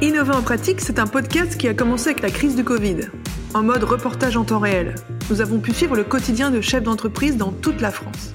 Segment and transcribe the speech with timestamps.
[0.00, 3.08] Innover en pratique, c'est un podcast qui a commencé avec la crise du Covid,
[3.52, 4.94] en mode reportage en temps réel.
[5.28, 8.32] Nous avons pu suivre le quotidien de chefs d'entreprise dans toute la France.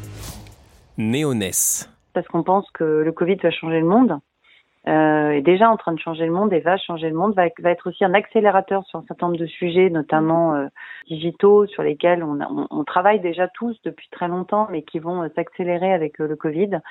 [0.98, 1.90] Néoness.
[2.14, 4.20] Parce qu'on pense que le Covid va changer le monde.
[4.90, 7.46] Euh, est déjà en train de changer le monde et va changer le monde, va,
[7.60, 10.68] va, être aussi un accélérateur sur un certain nombre de sujets, notamment euh,
[11.08, 15.24] digitaux, sur lesquels on, on, on, travaille déjà tous depuis très longtemps, mais qui vont
[15.24, 16.82] euh, s'accélérer avec euh, le Covid.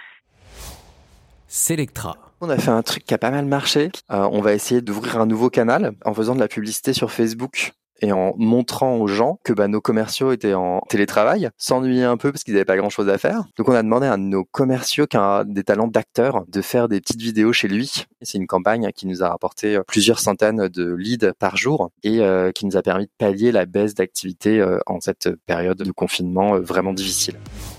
[2.41, 3.91] On a fait un truc qui a pas mal marché.
[4.11, 7.75] Euh, on va essayer d'ouvrir un nouveau canal en faisant de la publicité sur Facebook
[8.03, 12.33] et en montrant aux gens que bah, nos commerciaux étaient en télétravail, s'ennuyaient un peu
[12.33, 13.45] parce qu'ils n'avaient pas grand-chose à faire.
[13.57, 17.01] Donc on a demandé à nos commerciaux qui ont des talents d'acteurs de faire des
[17.01, 18.05] petites vidéos chez lui.
[18.21, 22.51] C'est une campagne qui nous a rapporté plusieurs centaines de leads par jour et euh,
[22.53, 26.57] qui nous a permis de pallier la baisse d'activité euh, en cette période de confinement
[26.57, 27.35] euh, vraiment difficile.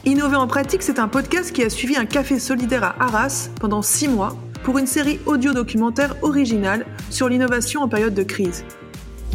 [0.06, 3.82] Innover en pratique, c'est un podcast qui a suivi un café solidaire à Arras pendant
[3.82, 8.64] six mois pour une série audio-documentaire originale sur l'innovation en période de crise.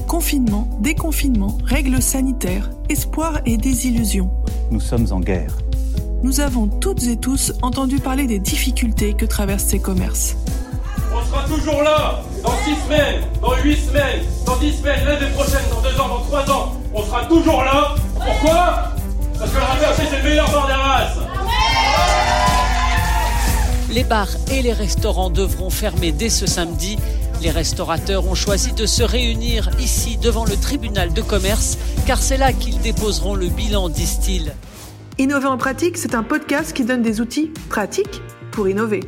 [0.08, 4.30] Confinement, déconfinement, règles sanitaires, espoir et désillusion.
[4.70, 5.52] Nous sommes en guerre.
[6.22, 10.38] Nous avons toutes et tous entendu parler des difficultés que traversent ces commerces.
[11.14, 15.60] On sera toujours là dans six semaines, dans huit semaines, dans dix semaines, l'année prochaine,
[15.70, 16.72] dans deux ans, dans trois ans.
[16.94, 17.94] On sera toujours là.
[18.14, 18.84] Pourquoi?
[19.38, 20.07] Parce que le Ramberger,
[23.98, 26.98] Les bars et les restaurants devront fermer dès ce samedi.
[27.42, 32.36] Les restaurateurs ont choisi de se réunir ici devant le tribunal de commerce car c'est
[32.36, 34.54] là qu'ils déposeront le bilan, disent-ils.
[35.18, 39.00] Innover en pratique, c'est un podcast qui donne des outils pratiques pour innover.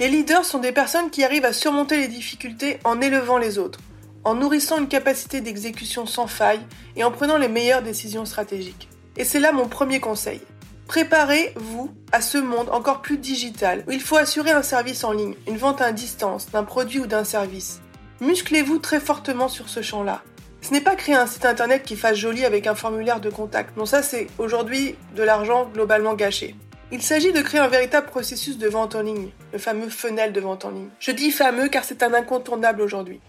[0.00, 3.78] Les leaders sont des personnes qui arrivent à surmonter les difficultés en élevant les autres,
[4.24, 8.88] en nourrissant une capacité d'exécution sans faille et en prenant les meilleures décisions stratégiques.
[9.16, 10.40] Et c'est là mon premier conseil.
[10.88, 15.34] Préparez-vous à ce monde encore plus digital où il faut assurer un service en ligne,
[15.48, 17.80] une vente à distance d'un produit ou d'un service.
[18.20, 20.22] Musclez-vous très fortement sur ce champ-là.
[20.62, 23.76] Ce n'est pas créer un site internet qui fasse joli avec un formulaire de contact.
[23.76, 26.54] Non, ça c'est aujourd'hui de l'argent globalement gâché.
[26.92, 30.40] Il s'agit de créer un véritable processus de vente en ligne, le fameux funnel de
[30.40, 30.88] vente en ligne.
[31.00, 33.20] Je dis fameux car c'est un incontournable aujourd'hui.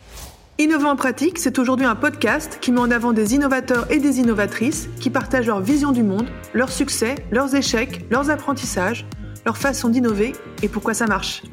[0.60, 4.18] Innovant en pratique, c'est aujourd'hui un podcast qui met en avant des innovateurs et des
[4.18, 9.06] innovatrices qui partagent leur vision du monde, leurs succès, leurs échecs, leurs apprentissages,
[9.46, 11.44] leur façon d'innover et pourquoi ça marche.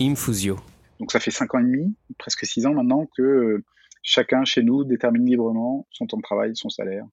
[0.00, 0.60] Infusio.
[1.00, 3.64] Donc ça fait 5 ans et demi, presque 6 ans maintenant, que
[4.04, 7.04] chacun chez nous détermine librement son temps de travail, son salaire,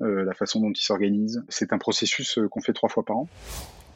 [0.00, 1.44] euh, la façon dont il s'organise.
[1.48, 3.28] C'est un processus qu'on fait trois fois par an.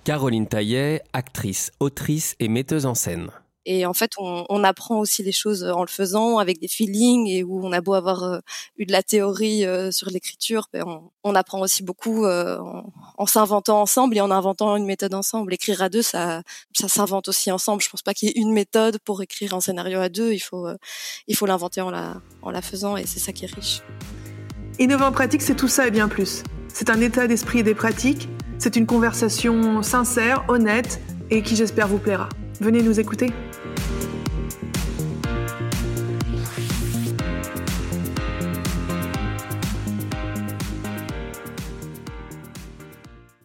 [0.05, 3.33] Caroline Taillet, actrice, autrice et metteuse en scène.
[3.69, 7.43] Et en fait, on, apprend aussi les choses en le faisant, avec des feelings, et
[7.43, 8.38] où on a beau avoir euh,
[8.78, 10.84] eu de la théorie euh, sur l'écriture, ben
[11.25, 15.53] on, apprend aussi beaucoup euh, en, en s'inventant ensemble et en inventant une méthode ensemble.
[15.53, 17.82] Écrire à deux, ça, s'invente aussi ensemble.
[17.82, 20.33] Je pense pas qu'il y ait une méthode pour écrire un scénario à deux.
[20.33, 20.69] Il faut,
[21.43, 23.83] l'inventer en la, en la faisant, et c'est ça qui est riche.
[24.78, 26.44] Innovant en pratique, c'est tout ça et bien plus.
[26.69, 28.28] C'est un état d'esprit et des pratiques.
[28.59, 31.00] C'est une conversation sincère, honnête
[31.31, 32.28] et qui j'espère vous plaira.
[32.60, 33.33] Venez nous écouter.